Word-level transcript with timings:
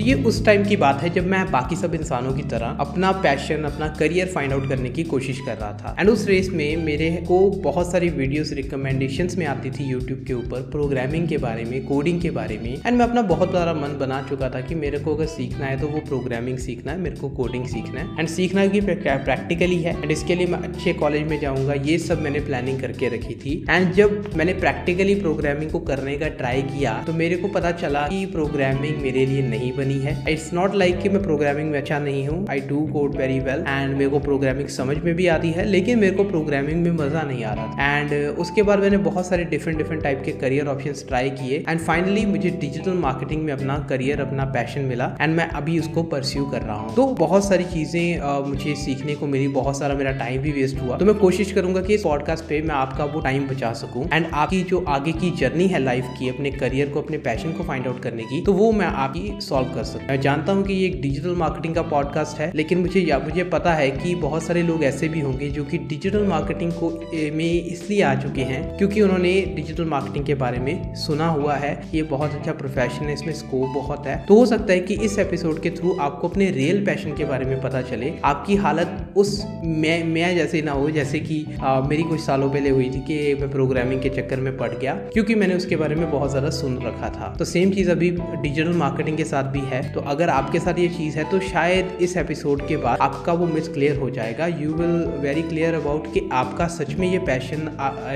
तो 0.00 0.04
ये 0.04 0.12
उस 0.24 0.44
टाइम 0.44 0.64
की 0.64 0.76
बात 0.76 1.02
है 1.02 1.08
जब 1.10 1.26
मैं 1.26 1.40
बाकी 1.50 1.76
सब 1.76 1.94
इंसानों 1.94 2.32
की 2.34 2.42
तरह 2.50 2.76
अपना 2.80 3.10
पैशन 3.14 3.64
अपना 3.64 3.88
करियर 3.98 4.26
फाइंड 4.26 4.52
आउट 4.52 4.68
करने 4.68 4.90
की 4.90 5.02
कोशिश 5.04 5.40
कर 5.46 5.56
रहा 5.56 5.72
था। 5.72 5.94
एंड 5.98 6.10
उस 6.10 6.26
रेस 6.28 6.48
में 6.50 6.76
मेरे 6.84 7.10
को 7.28 7.38
बहुत 7.64 7.90
सारी 7.90 8.08
वीडियोस 8.10 8.52
रिकमेंडेशन 8.52 9.28
में 9.38 9.44
आती 9.46 9.70
थी 9.70 9.84
यूट्यूब 9.84 10.22
के 10.26 10.34
ऊपर 10.34 10.62
प्रोग्रामिंग 10.70 11.26
के 11.28 11.38
बारे 11.38 11.64
में 11.64 11.84
कोडिंग 11.86 12.20
के 12.22 12.30
बारे 12.30 12.56
में। 12.58 12.70
एंड 12.76 12.96
मैं 12.98 13.04
अपना 13.06 13.22
बहुत 13.24 13.52
सारा 13.52 13.74
मन 13.74 13.98
बना 14.00 14.22
चुका 14.28 14.50
था 14.50 14.60
कि 14.60 14.74
मेरे 14.76 14.98
को 14.98 15.14
अगर 15.16 15.26
सीखना 15.26 15.66
है 15.66 15.78
तो 15.80 15.88
वो 15.88 16.00
प्रोग्रामिंग 16.08 16.58
सीखना 16.58 16.92
है, 16.92 16.98
मेरे 16.98 17.16
को 17.16 17.28
कोडिंग 17.32 17.66
सीखना 17.66 18.00
है। 18.00 18.18
एंड 18.18 18.28
सीखना 18.28 18.66
की 18.68 18.80
प्रैक्टिकली 18.80 19.82
है। 19.82 19.94
एंड 19.94 20.10
इसके 20.10 20.34
लिए 20.34 20.46
मैं 20.46 20.58
अच्छे 20.60 20.92
कॉलेज 20.94 21.28
में 21.28 21.38
जाऊँगा, 21.40 21.74
ये 21.82 21.98
सब 21.98 22.22
मैंने 22.22 22.40
प्लानिंग 22.40 22.80
करके 22.80 23.08
रखी 23.16 23.34
थी। 23.36 23.54
एंड 23.70 23.92
जब 23.92 24.30
मैंने 24.36 24.54
प्रैक्टिकली 24.56 25.20
प्रोग्रामिंग 25.20 25.70
को 25.70 25.80
करने 25.92 26.16
का 26.18 26.28
ट्राई 26.40 26.62
किया 26.64 26.98
तो 27.06 27.12
मेरे 27.12 27.36
को 27.36 27.48
पता 27.50 27.72
चला 27.84 28.06
कि 28.08 28.24
प्रोग्रामिंग 28.32 29.02
मेरे 29.02 29.26
लिए 29.26 29.46
नहीं 29.50 29.72
बनी। 29.74 29.88
है। 29.98 30.16
इट्स 30.28 30.52
नॉट 30.54 30.74
लाइक 30.74 30.98
कि 31.00 31.08
मैं 31.08 31.22
प्रोग्रामिंग 31.22 31.70
में 31.70 31.78
अच्छा 31.78 31.98
नहीं 31.98 32.26
हूँ। 32.28 32.44
I 32.50 32.60
do 32.68 32.80
code 32.92 33.16
very 33.16 33.38
well 33.40 33.64
and 33.68 33.94
मेरे 33.94 34.08
को 34.10 34.18
प्रोग्रामिंग 34.20 34.68
समझ 34.70 34.96
में 34.98 35.14
भी 35.14 35.26
आती 35.28 35.50
है, 35.50 35.64
लेकिन 35.66 35.98
मेरे 35.98 36.16
को 36.16 36.24
प्रोग्रामिंग 36.24 36.82
में 36.82 36.90
मज़ा 36.94 37.22
नहीं 37.22 37.44
आ 37.44 37.52
रहा 37.54 37.88
एंड 37.90 38.12
उसके 38.38 38.62
बाद 38.62 38.80
मैंने 38.80 38.98
बहुत 39.00 39.26
सारे 39.26 39.44
डिफरेंट 39.46 39.78
डिफरेंट 39.78 40.02
टाइप 40.02 40.22
के 40.24 40.32
करियर 40.40 40.66
ऑप्शन 40.68 41.06
ट्राई 41.08 41.30
किए। 41.32 41.64
एंड 41.68 41.80
फाइनली 41.80 42.24
मुझे 42.26 42.50
डिजिटल 42.60 42.94
मार्केटिंग 42.98 43.44
में 43.44 43.52
अपना 43.52 43.78
करियर 43.90 44.20
अपना 44.20 44.44
पैशन 44.52 44.84
मिला 44.84 45.10
एंड 45.20 45.36
मैं 45.36 45.48
अभी 45.52 45.78
उसको 45.78 46.02
परस्यू 46.10 46.44
कर 46.46 46.62
रहा 46.62 46.76
हूँ। 46.76 46.94
तो 46.96 47.06
बहुत 47.16 47.44
सारी 47.44 47.64
चीज़ें 47.66 48.48
मुझे 48.48 48.74
सीखने 48.76 49.14
को 49.14 49.26
मिली। 49.26 49.48
बहुत 49.50 49.78
सारा 49.78 49.94
मेरा 49.94 50.12
टाइम 50.18 50.40
भी 50.42 50.52
वेस्ट 50.52 50.80
हुआ। 50.80 50.96
तो 50.96 51.04
मैं 51.04 51.14
कोशिश 51.16 51.52
करूँगा 51.52 51.80
कि 51.82 51.94
इस 51.94 52.02
पॉडकास्ट 52.02 52.44
पे 52.44 52.60
मैं 52.62 52.74
आपका 52.74 53.04
वो 53.06 53.20
टाइम 53.20 53.46
बचा 53.48 53.72
सकूँ। 53.74 54.04
एंड 54.04 54.26
आपकी 54.26 54.62
जो 54.64 54.84
आगे 54.88 55.12
की 55.14 55.30
जर्नी 55.38 55.66
है 55.66 55.78
लाइफ 55.80 56.06
की, 56.18 56.28
अपने 56.28 56.50
करियर 56.52 56.88
को, 56.88 57.00
अपने 57.00 57.18
पैशन 57.20 57.52
को 57.52 57.64
फाइंड 57.64 57.86
आउट 57.86 58.02
करने 58.02 58.24
की 58.24 58.40
तो 58.44 58.52
वो 58.52 58.70
मैं 58.72 58.86
आपकी 58.86 59.32
सॉल्व 59.42 59.69
कर 59.74 59.84
सकूँ 59.84 60.06
मैं 60.08 60.20
जानता 60.20 60.52
हूँ 60.52 60.64
कि 60.64 60.74
ये 60.74 60.86
एक 60.86 61.00
डिजिटल 61.02 61.34
मार्केटिंग 61.36 61.74
का 61.74 61.82
पॉडकास्ट 61.90 62.38
है 62.38 62.50
लेकिन 62.54 62.78
मुझे 62.78 63.18
मुझे 63.24 63.44
पता 63.50 63.72
है 63.74 63.90
कि 63.90 64.14
बहुत 64.14 64.42
सारे 64.42 64.62
लोग 64.62 64.84
ऐसे 64.84 65.08
भी 65.08 65.20
होंगे 65.20 65.48
जो 65.50 65.64
कि 65.64 65.78
डिजिटल 65.86 66.26
मार्केटिंग 66.26 66.72
को 66.72 66.90
में 67.34 67.64
इसलिए 67.64 68.02
आ 68.02 68.14
चुके 68.14 68.42
हैं 68.42 68.62
क्योंकि 68.78 69.02
उन्होंने 69.02 69.32
डिजिटल 69.56 69.84
मार्केटिंग 69.84 70.24
के 70.24 70.34
बारे 70.34 70.58
में 70.58 70.94
सुना 70.94 71.28
हुआ 71.28 71.54
है। 71.54 71.70
ये 71.94 72.02
बहुत 72.02 72.34
अच्छा 72.34 72.52
प्रोफेशन 72.52 73.04
है 73.04 73.14
इसमें 73.14 73.32
स्कोप 73.32 73.68
बहुत 73.74 74.06
है। 74.06 74.16
तो 74.28 74.34
हो 74.34 74.46
सकता 74.46 74.72
है 74.72 74.80
कि 74.80 74.94
इस 75.04 75.18
एपिसोड 75.18 75.60
के 75.62 75.70
थ्रू 75.70 75.96
आपको 76.00 76.28
अपने 76.28 76.50
रियल 76.50 76.84
पैशन 76.86 77.14
के 77.16 77.24
बारे 77.24 77.44
में 77.44 77.60
पता 77.62 77.82
चले। 77.82 78.12
आपकी 78.24 78.56
हालत 78.56 79.14
उस 79.16 79.32
मैं 79.64 80.02
मैं 80.04 80.34
जैसे 80.36 80.62
ना 80.62 80.72
हो 80.72 80.90
जैसे 80.90 81.20
कि 81.20 81.44
आ, 81.62 81.80
मेरी 81.80 82.02
कुछ 82.02 82.20
सालों 82.20 82.50
पहले 82.50 82.70
हुई 82.70 82.88
थी 82.90 83.00
कि 83.00 83.34
मैं 83.34 83.50
प्रोग्रामिंग 83.50 84.02
के 84.02 84.08
चक्कर 84.10 84.40
में 84.40 84.56
पड़ 84.56 84.70
गया 84.70 84.94
क्योंकि 85.12 85.34
मैंने 85.34 85.54
उसके 85.54 85.76
बारे 85.76 85.94
में 85.94 86.10
बहुत 86.10 86.30
ज़्यादा 86.30 86.50
सुन 86.50 86.78
रखा 86.82 87.08
था। 87.10 87.34
तो 87.38 87.44
सेम 87.44 87.72
चीज़ 87.72 87.90
अभी 87.90 88.10
डिजिटल 88.10 88.72
मार्केटिंग 88.76 89.16
के 89.16 89.24
साथ 89.24 89.52
भी 89.52 89.59
है 89.62 89.82
तो 89.92 90.00
अगर 90.10 90.30
आपके 90.30 90.60
साथ 90.60 90.78
ये 90.78 90.88
चीज़ 90.90 91.16
है 91.18 91.24
तो 91.30 91.40
शायद 91.42 91.98
इस 92.02 92.16
एपिसोड 92.16 92.66
के 92.68 92.76
बाद 92.78 92.98
आपका 93.02 93.32
वो 93.32 93.46
मिस 93.46 93.68
क्लियर 93.68 93.96
हो 93.98 94.10
जाएगा। 94.10 94.46
You 94.46 94.72
will 94.74 94.96
very 95.20 95.42
clear 95.42 95.74
about 95.74 96.12
कि 96.14 96.28
आपका 96.32 96.66
सच 96.70 96.94
में 96.94 97.10
ये 97.12 97.18
पैशन 97.26 97.68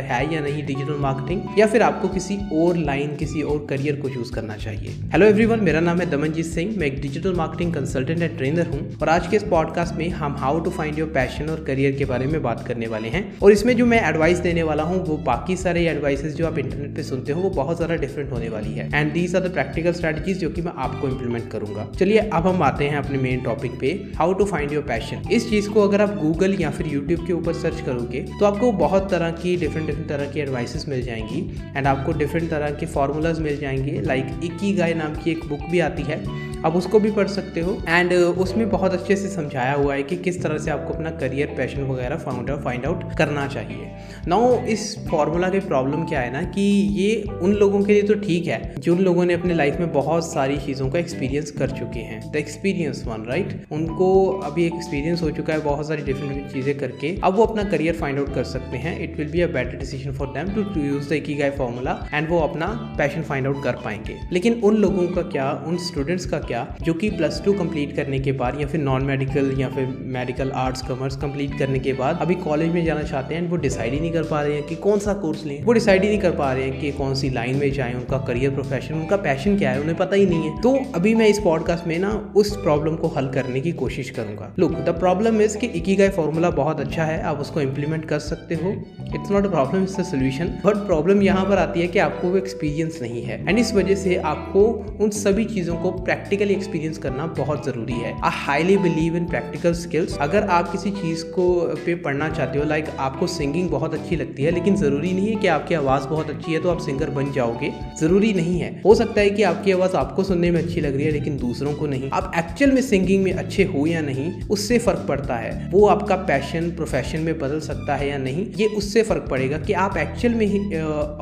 है 0.05 0.23
या 0.35 0.41
नहीं 0.41 0.65
डिजिटल 0.67 0.99
मार्केटिंग 1.01 1.59
या 1.59 1.67
फिर 1.67 1.83
आपको 1.83 2.09
किसी 2.09 2.39
और 2.57 2.77
लाइन 2.81 3.17
किसी 3.17 3.43
और 3.45 3.65
करियर 3.71 4.01
को 4.01 4.09
चूज़ 4.09 4.33
करना 4.33 4.57
चाहिए। 4.57 4.95
हेलो 5.13 5.27
एवरीवन 5.27 5.61
मेरा 5.65 5.81
नाम 5.81 6.01
है 6.01 6.11
दमनजीत 6.11 6.47
सिंह, 6.47 6.75
मैं 6.79 6.87
एक 6.87 7.01
digital 7.03 7.35
marketing 7.35 7.73
consultant 7.75 8.23
and 8.23 8.37
trainer 8.37 8.67
हूँ, 8.67 8.81
और 9.03 9.09
आज 9.09 9.27
के 9.27 9.37
इस 9.37 9.43
पॉडकास्ट 9.51 9.95
में 9.95 10.09
हम 10.13 10.37
how 10.39 10.61
to 10.61 10.71
find 10.71 10.99
your 10.99 11.09
passion 11.15 11.49
और 11.51 11.65
करियर 11.65 11.97
के 11.97 12.05
बारे 12.05 12.27
में 12.27 12.43
बात 12.43 12.67
करने 12.67 12.87
वाले 12.87 13.09
हैं। 13.09 13.23
और 13.39 13.53
इसमें 13.53 13.77
जो 13.77 13.87
मैं 13.87 14.01
एडवाइस 14.09 14.39
देने 14.41 14.63
वाला 14.63 14.83
हूँ, 14.83 15.05
वो 15.07 15.17
बाकी 15.27 15.57
सारे 15.57 15.87
एडवाइसेस 15.89 16.35
जो 16.35 16.47
आप 16.47 16.59
इंटरनेट 16.59 16.95
पे 16.97 17.03
सुनते 17.03 17.33
हो, 17.33 17.41
वो 17.43 17.51
बहुत 17.53 17.77
ज़्यादा 17.77 17.97
डिफरेंट 17.97 18.33
होने 18.33 18.49
वाली 18.49 18.73
है। 18.73 18.89
And 18.95 19.13
these 19.13 19.37
are 19.37 19.43
the 19.43 19.53
practical 19.53 19.93
strategies 19.93 20.39
जो 20.39 20.51
कि 20.51 20.63
मैं 20.63 20.73
आपको 20.79 21.09
इंप्लीमेंट 21.35 21.51
करूँगा। 21.53 21.87
चलिए 21.99 22.19
अब 22.19 22.47
हम 22.47 22.63
आते 22.63 22.85
हैं 22.85 22.97
अपने 22.97 23.19
मेन 23.19 23.41
टॉपिक 23.41 23.79
पे 23.81 23.89
how 24.17 24.33
to 24.33 24.45
find 24.45 24.73
your 24.73 24.83
passion 24.83 25.23
इस 25.33 25.49
चीज़ 25.51 25.69
को 25.71 25.83
अगर 25.83 26.01
आप 26.01 26.17
गूगल 26.17 26.55
या 26.61 26.71
फिर 26.71 26.87
यूट्यूब 26.87 27.27
के 27.27 27.33
ऊपर 27.33 27.53
सर्च 27.53 27.81
करोगे 27.81 28.21
तो 28.41 28.47
आपको 28.47 28.73
बहुत 28.75 29.11
तरह 29.11 29.31
की 29.33 29.57
डिफरेंट 29.57 29.87
डिफरेंट 29.87 30.09
तरह 30.09 30.31
की 30.31 30.41
एडवाइसेस 30.41 30.89
मिल 30.89 31.03
जाएँगी। 31.03 31.41
एंड 31.77 31.87
आपको 31.87 32.13
डिफरेंट 32.13 32.51
तरह 32.51 32.71
के 32.71 32.87
फॉर्मूलाज 32.87 33.41
मिल 33.41 33.59
जाएँगे 33.61 34.01
लाइक 34.01 34.41
इक्की 34.45 34.73
गाय 34.73 34.95
नाम 34.95 35.15
की 35.15 35.31
एक 35.31 35.45
बुक 35.49 35.71
भी 35.71 35.81
आती 35.81 36.03
है। 36.03 36.23
आप 36.65 36.77
उसको 36.77 36.99
भी 37.01 37.11
पढ़ 37.11 37.27
सकते 37.29 37.61
हो। 37.61 37.77
एंड 37.89 38.13
uh, 38.13 38.19
उसमें 38.19 38.71
बहुत 38.71 38.93
अच्छे 38.93 39.17
से 39.17 39.29
समझाया 39.29 39.73
हुआ 39.73 39.95
है 39.95 40.03
कि 40.03 40.17
किस 40.17 40.43
तरह 40.43 40.59
से 40.59 40.71
आपको 40.71 40.95
अपना 40.95 41.11
करियर 41.11 41.47
पैशन 41.57 41.83
वगैरह 41.83 42.17
फाउंड 42.17 42.51
फाइंड 42.65 42.87
आउट 42.87 43.03
करना 43.19 43.47
चाहिए। 43.47 43.91
नाउ 44.29 44.65
इस 44.65 45.09
फॉर्मूला 45.11 45.49
की 45.49 45.61
प्रॉब्लम 45.61 46.05
क्या 46.05 46.21
है 46.21 46.33
ना 46.33 46.43
कि 46.43 46.63
ये 46.93 47.23
उन 47.43 47.53
लोगों 47.53 47.83
के 47.83 47.93
लिए 47.93 48.03
तो 48.03 48.15
ठीक 48.15 48.47
है 48.47 48.75
जिन 48.79 48.99
लोगों 48.99 49.25
ने 49.25 49.35
अपने 49.35 49.55
लाइफ 49.55 49.77
में 49.81 49.93
बहुत 49.93 50.33
सारी 50.33 50.57
चीज़ों 50.57 50.91
का 50.91 50.99
एक्सपीरियंस 50.99 51.24
कर 51.29 51.71
चुके 51.71 52.01
हैं। 52.01 52.21
द 52.33 52.37
एक्सपीरियंस 52.37 53.03
वन 53.07 53.25
राइट 53.29 53.67
उनको 53.73 54.27
अभी 54.45 54.65
एक्सपीरियंस 54.67 55.23
हो 55.23 55.31
चुका 55.31 55.53
है 55.53 55.61
बहुत 55.61 55.89
सारी 55.89 56.03
डिफरेंट 56.03 56.53
चीज़ें 56.53 56.79
करके। 56.79 57.15
अब 57.25 57.37
वो 57.37 57.45
अपना 57.45 57.65
करियर 57.65 57.95
फाइंड 57.95 58.19
आउट 58.19 58.35
कर 58.35 58.45
सकते 58.45 58.77
हैं। 58.77 58.99
It 59.01 59.17
will 59.19 59.31
be 59.31 59.41
a 59.41 59.47
better 59.47 59.77
decision 59.77 60.13
for 60.13 60.29
them 60.29 60.53
to 60.55 60.81
use 60.81 61.09
the 61.15 61.23
guy 61.39 61.51
formula 61.51 61.93
and 62.15 62.29
वो 62.29 62.39
अपना 62.39 62.67
पैशन 62.99 63.23
फाइंड 63.23 63.47
आउट 63.47 63.63
कर 63.65 63.73
पाएँगे। 63.73 64.19
लेकिन 64.33 64.61
उन 64.65 64.77
लोगों 64.77 65.07
का 65.09 65.23
क्या, 65.23 65.51
उन 65.67 65.77
स्टूडेंट्स 65.77 66.27
का 66.27 66.39
क्या, 66.39 66.77
जो 66.83 66.95
कि 66.95 67.11
प्लस 67.11 67.43
टू 67.45 67.53
कंप्लीट 67.53 67.97
करने 67.97 68.19
के 68.19 68.33
बाद 68.33 68.61
या 68.61 68.67
फिर 68.67 68.81
नॉन 68.81 69.05
मेडिकल 69.05 69.55
या 69.59 69.69
फिर 69.69 69.87
मेडिकल 70.01 70.51
आर्ट्स 70.51 70.83
कॉमर्स 70.83 71.17
कंप्लीट 71.17 71.59
करने 71.59 71.79
के 71.79 71.93
बाद 71.93 72.19
अभी 72.21 72.35
कॉलेज 72.35 72.73
में 72.73 72.85
जाना 72.85 73.03
चाहते 73.03 73.35
हैं 73.35 73.49
वो 73.51 73.57
डिसाइड 73.57 73.93
ही 73.93 74.01
नहीं 74.01 74.13
कर 74.13 74.23
पा 74.23 74.43
रहे 74.43 74.55
हैं 74.55 74.67
कि 74.67 74.75
कौन 74.77 74.99
सा 74.99 75.13
कोर्स 75.15 75.45
लें। 75.47 75.63
वो 75.65 75.73
डिसाइड 75.73 76.03
ही 76.03 76.09
नहीं 76.09 76.19
कर 76.19 76.31
पा 76.31 76.53
रहे 76.53 76.65
हैं 76.65 76.81
कि 76.81 76.93
कौन 76.93 77.15
सी 77.15 77.31
लाइन 77.31 77.57
में 77.57 77.71
जाएँ, 77.73 77.95
उनका 77.95 78.19
करियर 78.19 78.51
प्रोफेशन 78.51 78.95
उनका 78.95 79.17
पैशन 79.17 79.57
क्या 79.59 79.71
है, 79.71 79.81
उन्हें 79.81 79.97
पता 79.97 80.17
ही 80.17 80.27
नहीं 80.27 80.51
है। 80.51 80.61
तो 80.63 80.75
अभी 80.95 81.14
मैं 81.15 81.29
इस 81.29 81.39
पॉडकास्ट 81.39 81.87
में 81.87 81.99
ना 81.99 82.11
उस 82.37 82.57
प्रॉब्लम 82.57 82.97
को 82.97 83.09
हल 83.09 83.29
करने 83.29 83.61
की 83.61 83.73
कोशिश 83.73 84.11
करूँगा। 84.11 84.53
लुक 84.59 84.73
द 84.79 84.95
प्रॉब्लम 84.99 85.41
इज़ 85.41 85.57
कि 85.59 85.67
इकी 85.67 85.95
गाय 85.97 86.09
फॉर्मूला 86.09 86.51
बहुत 86.51 86.81
अच्छा 86.81 87.05
है, 87.05 87.21
आप 87.23 87.39
उसको 87.39 87.61
इम्प्लीमेंट 87.61 88.05
कर 88.05 88.19
सकते 88.19 88.55
हो। 88.55 88.71
It's 89.15 89.31
not 89.31 89.47
a 89.47 89.51
problem 89.51 89.83
it's 89.83 89.99
a 90.01 90.03
solution 90.03 90.49
but 90.65 90.77
problem 90.87 91.23
यहाँ 91.23 91.45
पर 91.45 91.59
आती 91.59 91.81
है 91.81 91.87
कि 91.87 91.99
आपको 91.99 92.29
वो 92.29 92.37
एक्सपीरियंस 92.37 92.99
नहीं 93.03 93.23
है। 93.23 93.39
एंड 93.49 93.59
इस 93.59 93.73
वजह 93.75 93.95
से 93.95 94.17
आपको 94.25 94.65
उन 95.01 95.11
सभी 95.11 95.45
चीज़ों 95.45 95.77
को 95.77 95.91
प्रैक्टिकली 95.91 96.55
एक्सपीरियंस 96.55 96.99
करना 96.99 97.27
बहुत 97.39 97.67
ज़रूरी 97.67 97.93
है। 97.93 98.13
I 98.15 98.31
highly 98.35 98.77
believe 98.79 99.17
in 99.17 99.27
practical 99.27 99.73
skills 99.75 100.17
अगर 100.19 100.47
आप 100.51 100.71
किसी 100.73 100.91
चीज़ 100.93 101.25
को 101.27 101.49
पे 101.87 101.95
पढ़ना 102.05 102.29
चाहते 102.29 102.59
हो 102.59 102.65
लाइक 102.65 102.89
आपको 102.99 103.27
सिंगिंग 103.27 103.71
बहुत 103.71 103.95
अच्छी 103.95 104.17
लगती 104.17 104.43
है, 104.43 104.51
लेकिन 104.51 104.77
ज़रूरी 104.77 105.13
नहीं 105.13 105.29
है 105.29 105.37
कि 105.37 105.47
आपकी 105.49 105.75
आवाज़ 105.75 106.09
बहुत 106.09 106.31
अच्छी 106.31 106.53
है 106.53 106.61
तो 106.61 106.71
आप 106.71 106.79
सिंगर 106.79 107.11
बन 107.11 107.33
जाओगे। 107.33 107.73
ज़रूरी 108.01 108.33
नहीं 108.33 108.59
है। 108.61 108.71
हो 108.85 108.95
सकता 108.95 109.21
है 109.21 109.31
कि 109.31 109.43
आपकी 109.43 109.73
आवाज़ 109.73 109.97
आपको 109.97 110.23
सुनने 110.23 110.51
में 110.51 110.63
अच्छी 110.63 110.81
लग 110.81 110.97
रही 110.97 111.04
है 111.04 111.04
लेकिन 111.11 111.37
दूसरों 111.37 111.73
को 111.75 111.87
नहीं। 111.87 112.11
आप 112.11 112.33
एक्चुअल 112.37 112.73
में 112.73 112.81
सिंगिंग 112.83 113.23
में 113.25 113.33
अच्छे 113.33 113.65
हो 113.65 113.87
या 113.87 114.01
नहीं, 114.01 114.31
उससे 114.43 114.79
फ़र्क 114.79 115.05
पड़ता 115.09 115.37
है। 115.37 115.69
वो 115.71 115.87
आपका 115.87 116.17
पैशन 116.25 116.71
प्रोफेशन 116.71 117.21
में 117.21 117.39
बदल 117.39 117.61
सकता 117.61 117.97
है 117.97 118.09
या 118.09 118.19
नहीं, 118.19 118.47
ये 118.57 118.67
उससे 118.67 119.03
फ़र्क 119.03 119.27
पड़ेगा 119.31 119.59
कि 119.59 119.73
आप 119.73 119.97
एक्चुअल 119.97 120.35
में 120.35 120.47
ही 120.47 120.59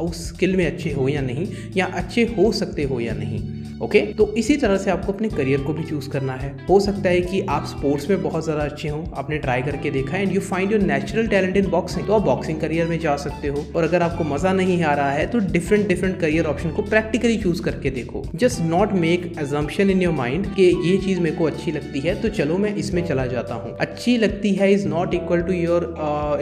उस 0.03 0.29
स्किल 0.29 0.57
में 0.57 0.67
अच्छे 0.67 0.93
हो 0.93 1.09
या 1.09 1.21
नहीं, 1.21 1.47
या 1.77 1.87
अच्छे 1.87 2.25
हो 2.39 2.53
सकते 2.53 2.83
हो 2.83 3.01
या 3.01 3.15
नहीं। 3.15 3.62
ओके? 3.83 4.01
तो 4.13 4.27
इसी 4.35 4.57
तरह 4.57 4.77
से 4.77 4.91
आपको 4.91 5.13
अपने 5.13 5.29
करियर 5.29 5.61
को 5.61 5.73
भी 5.73 5.83
चूज़ 5.85 6.09
करना 6.11 6.33
है। 6.35 6.51
हो 6.69 6.79
सकता 6.81 7.09
है 7.09 7.21
कि 7.23 7.41
आप 7.51 7.65
स्पोर्ट्स 7.67 8.09
में 8.11 8.23
बहुत 8.23 8.45
ज़्यादा 8.45 8.63
अच्छे 8.63 8.89
हो, 8.89 9.05
आपने 9.17 9.39
ट्राई 9.39 9.63
करके 9.63 9.91
देखा 9.91 10.19
and 10.19 10.33
you 10.33 10.41
find 10.43 10.73
your 10.73 10.83
natural 10.83 11.27
talent 11.29 11.57
in 11.57 11.69
boxing 11.71 12.07
तो 12.07 12.15
आप 12.15 12.23
बॉक्सिंग 12.23 12.61
करियर 12.61 12.87
में 12.87 12.99
जा 13.01 13.17
सकते 13.17 13.49
हो। 13.49 13.65
और 13.77 13.85
अगर 13.85 14.03
आपको 14.03 14.25
मज़ा 14.25 14.53
नहीं 14.53 14.83
आ 14.83 14.93
रहा 14.95 15.11
है 15.13 15.27
तो 15.27 15.39
डिफरेंट 15.53 15.87
डिफरेंट 15.89 16.19
करियर 16.21 16.47
ऑप्शन 16.47 16.71
को 16.71 16.83
प्रैक्टिकली 16.85 17.37
चूज़ 17.39 17.63
करके 17.63 17.91
देखो। 17.91 18.23
Just 18.35 18.61
not 18.63 18.93
make 18.95 19.27
assumption 19.41 19.91
in 19.91 20.03
your 20.03 20.15
mind 20.15 20.47
कि 20.55 20.71
ये 20.85 20.97
चीज़ 20.99 21.21
मेरे 21.21 21.37
को 21.37 21.45
अच्छी 21.45 21.73
लगती 21.73 22.01
है 22.01 22.21
तो 22.23 22.29
चलो 22.31 22.59
मैं 22.59 22.75
इसमें 22.77 23.05
चला 23.07 23.27
जाता 23.27 23.55
हूँ। 23.55 23.77
अच्छी 23.81 24.17
लगती 24.19 24.53
है 24.55 24.73
is 24.73 24.87
not 24.89 25.15
equal 25.15 25.43
to 25.43 25.53
your 25.53 25.95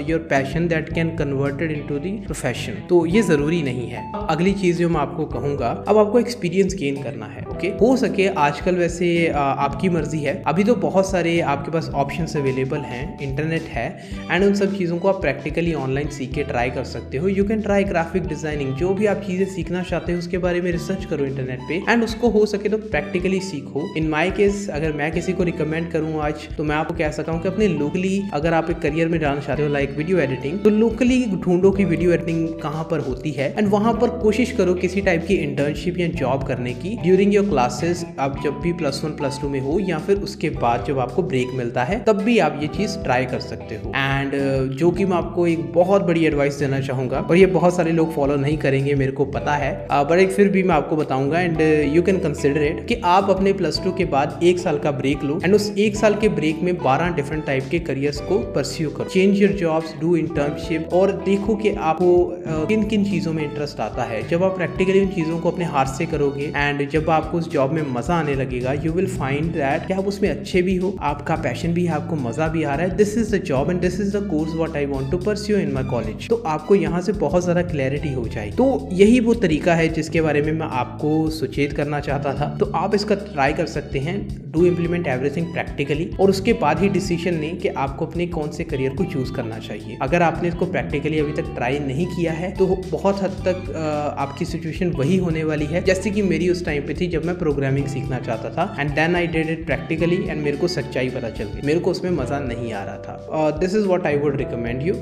your 0.08 0.20
passion 0.30 0.68
that 0.68 0.92
can 0.94 1.16
converted 1.16 1.72
into 1.86 1.98
profession 2.26 2.82
तो 2.88 3.04
ये 3.06 3.22
ज़रूरी 3.22 3.62
नहीं 3.62 3.88
है। 3.88 4.04
अगली 4.20 4.52
चीज़ 4.54 4.78
जो 4.78 4.88
मैं 4.88 5.00
आपको 5.00 5.24
कहूँगा, 5.28 5.68
अब 5.88 5.98
आपको 5.98 6.18
एक्सपीरियंस 6.20 6.74
गेन 6.74 7.02
करना 7.02 7.26
है 7.30 7.44
ओके 7.46 7.68
हो 7.80 7.96
सके 7.96 8.26
आजकल 8.38 8.76
वैसे 8.76 9.10
आपकी 9.36 9.88
मर्ज़ी 9.88 10.18
है। 10.20 10.42
अभी 10.46 10.64
तो 10.64 10.74
बहुत 10.78 11.10
सारे 11.10 11.38
आपके 11.50 11.70
पास 11.70 11.88
ऑप्शन 11.96 12.26
अवेलेबल 12.40 12.80
हैं 12.84 13.18
इंटरनेट 13.22 13.62
है 13.70 13.86
एंड 14.30 14.44
उन 14.44 14.54
सब 14.54 14.76
चीज़ों 14.76 14.98
को 14.98 15.08
आप 15.08 15.20
प्रैक्टिकली 15.20 15.74
ऑनलाइन 15.76 16.08
सीख 16.10 16.32
के 16.34 16.42
ट्राई 16.44 16.70
कर 16.70 16.84
सकते 16.86 17.18
हो। 17.18 17.28
You 17.28 17.44
can 17.44 17.60
try 17.62 17.84
graphic 17.84 18.26
designing 18.28 18.74
जो 18.76 18.92
भी 18.94 19.06
आप 19.06 19.22
चीज़ें 19.26 19.46
सीखना 19.48 19.82
चाहते 19.82 20.12
हो, 20.12 20.18
उसके 20.18 20.38
बारे 20.38 20.60
में 20.60 20.70
रिसर्च 20.72 21.04
करो 21.04 21.24
इंटरनेट 21.24 21.60
पे। 21.68 21.82
एंड 21.88 22.04
उसको 22.04 22.28
हो 22.30 22.44
सके 22.46 22.68
तो 22.68 22.78
प्रैक्टिकली 22.80 23.40
सीखो। 23.42 23.86
इन 23.96 24.08
माई 24.08 24.30
केस 24.32 24.68
अगर 24.72 24.92
मैं 24.92 25.10
किसी 25.12 25.32
को 25.32 25.42
रिकमेंड 25.44 25.90
करूँ 25.92 26.20
आज 26.22 26.48
तो 26.56 26.64
मैं 26.64 26.76
आपको 26.76 26.94
कह 26.94 27.10
सकता 27.10 27.32
हूँ 27.32 27.42
कि 27.42 27.48
अपने 27.48 27.68
लोकली 27.68 28.22
अगर 28.34 28.54
आप 28.54 28.70
एक 28.70 28.78
करियर 28.80 29.08
में 29.08 29.18
जाना 29.20 29.40
चाहते 29.40 29.62
हो 29.62 29.68
लाइक 29.68 29.96
वीडियो 29.96 30.18
एडिटिंग 30.18 30.58
तो 30.60 30.70
लोकली 30.70 31.24
ढूंढो 31.36 31.70
की 31.70 31.84
वीडियो 31.84 32.12
एडिटिंग 32.12 32.48
कहाँ 32.60 32.84
पर 32.90 33.00
होती 33.00 33.30
है। 33.32 33.52
एंड 33.58 33.68
वहाँ 33.68 33.92
पर 34.00 34.18
कोशिश 34.20 34.52
करो 34.52 34.74
किसी 34.76 35.00
टाइप 35.00 35.24
की 35.28 35.34
इंटर्नशिप 35.36 35.98
या 35.98 36.06
जॉब 36.16 36.46
करने 36.46 36.72
की। 36.74 36.96
ड्यूरिंग 37.10 37.34
योर 37.34 37.48
क्लासेस 37.48 38.04
आप 38.20 38.36
जब 38.44 38.58
भी 38.60 38.72
प्लस 38.72 39.00
वन 39.04 39.10
प्लस 39.10 39.38
टू 39.42 39.48
में 39.48 39.58
हो 39.60 39.78
या 39.80 39.98
फिर 39.98 40.16
उसके 40.16 40.48
बाद 40.50 40.84
जब 40.88 40.98
आपको 40.98 41.22
ब्रेक 41.22 41.54
मिलता 41.54 41.84
है 41.84 41.98
तब 42.04 42.16
भी 42.16 42.38
आप 42.38 42.58
ये 42.62 42.68
चीज़ 42.68 42.96
ट्राई 42.98 43.24
कर 43.24 43.40
सकते 43.40 43.74
हो। 43.74 43.92
एंड 43.96 44.32
uh, 44.32 44.76
जो 44.78 44.90
कि 44.90 45.04
मैं 45.04 45.16
आपको 45.16 45.46
एक 45.46 45.72
बहुत 45.72 46.02
बड़ी 46.02 46.24
एडवाइस 46.26 46.54
देना 46.54 46.80
चाहूँगा 46.80 47.20
और 47.20 47.36
ये 47.36 47.46
बहुत 47.46 47.76
सारे 47.76 47.92
लोग 47.92 48.12
फॉलो 48.14 48.36
नहीं 48.36 48.58
करेंगे 48.58 48.94
मेरे 48.94 49.12
को 49.12 49.24
पता 49.24 49.54
है 49.54 49.72
बट 49.84 50.10
uh, 50.10 50.18
एक 50.18 50.30
फिर 50.32 50.48
भी 50.48 50.62
मैं 50.62 50.74
आपको 50.74 50.96
बताऊँगा 50.96 51.40
and 51.40 51.60
you 51.94 52.02
can 52.02 52.18
consider 52.18 52.62
it 52.62 52.86
कि 52.86 53.00
आप 53.04 53.30
अपने 53.30 53.52
प्लस 53.52 53.80
टू 53.84 53.92
के 53.92 54.04
बाद 54.14 54.38
एक 54.42 54.58
साल 54.58 54.78
का 54.78 54.90
ब्रेक 55.00 55.24
लो 55.24 55.40
एंड 55.44 55.54
उस 55.54 55.70
एक 55.78 55.96
साल 55.96 56.14
के 56.14 56.28
ब्रेक 56.38 56.62
में 56.62 56.76
बारह 56.78 57.14
डिफरेंट 57.16 57.44
टाइप 57.46 57.68
के 57.70 57.78
करियर्स 57.80 58.20
को 58.20 58.38
परस्यू 58.54 58.90
करो। 58.90 59.08
Change 59.08 59.42
your 59.42 59.52
jobs 59.56 59.94
do 60.00 60.14
internship 60.16 60.88
और 60.92 61.12
देखो 61.26 61.56
कि 61.56 61.74
आपको 61.90 62.14
uh, 62.46 62.68
किन 62.68 62.88
किन 62.88 63.04
चीज़ों 63.04 63.32
में 63.32 63.42
इंटरेस्ट 63.44 63.80
आता 63.80 64.04
है। 64.04 64.26
जब 64.28 64.44
आप 64.44 64.56
प्रैक्टिकली 64.56 65.00
उन 65.00 65.08
चीज़ों 65.10 65.38
को 65.40 65.50
अपने 65.50 65.64
हाथ 65.66 65.86
से 65.96 66.06
करोगे 66.06 66.52
एंड 66.56 66.88
जब 66.90 66.99
आपको 67.10 67.38
उस 67.38 67.50
जॉब 67.50 67.72
में 67.72 67.82
मज़ा 67.90 68.14
आने 68.14 68.34
लगेगा 68.34 68.72
यू 68.74 68.92
विल 68.92 69.06
फाइंड 69.08 69.52
दैट 69.52 69.86
कि 69.86 69.94
आप 69.94 70.06
उसमें 70.06 70.28
अच्छे 70.30 70.62
भी 70.62 70.76
हो, 70.76 70.94
आपका 71.02 71.36
पैशन 71.38 71.72
भी 71.74 71.84
है, 71.84 71.92
आपको 71.92 72.16
मज़ा 72.18 72.48
भी 72.48 72.62
आ 72.64 72.74
रहा 72.74 72.86
है। 72.86 72.96
This 72.96 73.16
is 73.18 73.34
the 73.34 73.42
job 73.44 73.70
and 73.70 73.80
this 73.80 74.00
is 74.00 74.16
the 74.16 74.26
course 74.26 74.54
what 74.54 74.76
I 74.76 74.86
want 74.86 75.10
to 75.10 75.18
pursue 75.20 75.58
in 75.58 75.72
my 75.72 75.84
college 75.86 76.28
तो 76.28 76.36
आपको 76.48 76.74
यहाँ 76.74 77.00
से 77.00 77.12
बहुत 77.20 77.42
ज़्यादा 77.42 77.62
क्लैरिटी 77.64 78.12
हो 78.12 78.26
जाए 78.28 78.50
तो 78.52 78.88
यही 78.92 79.20
वो 79.20 79.34
तरीका 79.36 79.74
है 79.74 79.88
जिसके 79.90 80.20
बारे 80.20 80.42
में 80.42 80.52
मैं 80.52 80.66
आपको 80.76 81.28
सुचेत 81.30 81.72
करना 81.72 82.00
चाहता 82.00 82.34
था। 82.34 82.54
तो 82.58 82.70
आप 82.76 82.94
इसका 82.94 83.14
ट्राई 83.24 83.52
कर 83.52 83.66
सकते 83.68 83.98
हैं 84.00 84.18
डू 84.52 84.64
इम्प्लीमेंट 84.66 85.06
एवरीथिंग 85.08 85.52
प्रैक्टिकली 85.52 86.10
और 86.20 86.30
उसके 86.30 86.52
बाद 86.60 86.80
ही 86.80 86.88
डिसीज़न 86.90 87.40
लें 87.40 87.56
कि 87.58 87.68
आपको 87.78 88.06
अपने 88.06 88.26
कौन 88.28 88.50
से 88.52 88.64
करियर 88.64 88.94
को 88.94 89.04
चूज़ 89.06 89.32
करना 89.32 89.58
चाहिए। 89.60 89.98
अगर 90.02 90.22
आपने 90.22 90.48
इसको 90.48 90.66
प्रैक्टिकली 90.68 91.18
अभी 91.18 91.32
तक 91.32 91.54
ट्राई 91.54 91.78
नहीं 91.80 92.06
किया 92.06 92.32
है 92.32 92.50
तो 92.56 92.66
बहुत 92.66 93.22
हद 93.22 93.36
तक 93.46 93.72
आपकी 94.18 94.44
सिचुएशन 94.46 94.90
वही 94.92 95.16
होने 95.18 95.44
वाली 95.44 95.66
है। 95.66 95.82
जैसे 95.84 96.10
कि 96.10 96.22
मेरी 96.24 96.48
उस 96.50 96.64
टाइम 96.64 96.86
पे 96.90 97.00
थी 97.00 97.06
जब 97.08 97.24
मैं 97.24 97.38
प्रोग्रामिंग 97.38 97.86
सीखना 97.88 98.18
चाहता 98.20 98.50
था 98.50 98.74
and 98.80 98.90
then 98.94 99.16
I 99.16 99.26
did 99.36 99.50
it 99.50 99.64
practically 99.66 100.22
and 100.28 100.42
मेरे 100.42 100.56
को 100.56 100.68
सच्चाई 100.68 101.10
पता 101.10 101.30
चल 101.30 101.54
गई। 101.54 101.66
मेरे 101.66 101.80
को 101.80 101.90
उसमें 101.90 102.10
मज़ा 102.12 102.38
नहीं 102.42 102.72
आ 102.72 102.84
रहा 102.84 102.96
था। 102.98 103.50
This 103.58 103.74
is 103.74 103.86
what 103.86 104.06
I 104.06 104.16
would 104.18 104.36
recommend 104.36 104.82
you 104.82 104.94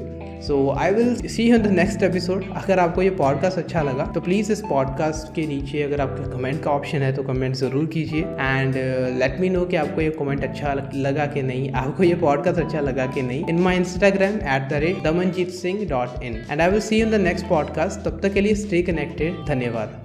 so 0.46 0.56
I 0.79 0.90
will 0.90 1.14
see 1.29 1.49
in 1.50 1.62
the 1.62 1.70
next 1.73 2.02
episode 2.02 2.44
अगर 2.56 2.79
आपको 2.79 3.02
ये 3.02 3.11
पॉडकास्ट 3.20 3.58
अच्छा 3.58 3.82
लगा 3.82 4.05
तो 4.14 4.20
प्लीज़ 4.20 4.50
इस 4.52 4.61
पॉडकास्ट 4.69 5.35
के 5.35 5.46
नीचे 5.46 5.82
अगर 5.82 6.00
आपका 6.00 6.31
कमेंट 6.32 6.62
का 6.64 6.70
ऑप्शन 6.70 7.02
है 7.02 7.12
तो 7.14 7.23
कमेंट 7.23 7.55
ज़रूर 7.55 7.87
कीजिए। 7.94 8.20
एंड 8.20 8.75
लेट 9.20 9.40
मी 9.40 9.49
नो 9.49 9.64
कि 9.64 9.76
आपको 9.76 10.00
ये 10.00 10.11
कमेंट 10.19 10.44
अच्छा 10.44 10.75
लगा 10.96 11.26
कि 11.26 11.43
नहीं, 11.43 11.70
आपको 11.73 12.02
ये 12.02 12.14
पॉडकास्ट 12.17 12.61
अच्छा 12.61 12.81
लगा 12.81 13.06
कि 13.06 13.23
नहीं। 13.23 13.44
In 13.49 13.58
my 13.61 13.76
Instagram 13.76 14.35
at 14.56 14.69
the 14.70 14.82
rate 14.85 15.02
Damanjeet 15.05 15.50
Singh 15.55 15.85
dot 15.90 16.23
in 16.23 16.43
and 16.50 16.61
I 16.61 16.69
will 16.69 16.81
see 16.81 17.00
in 17.00 17.11
the 17.11 17.20
next 17.23 17.49
podcast 17.49 18.08
तब 18.08 18.20
तक 18.23 18.32
के 18.32 18.40
लिए 18.40 18.55
स्टे 18.56 18.82
कनेक्टेड 18.82 19.44
धन्यवाद। 19.49 20.02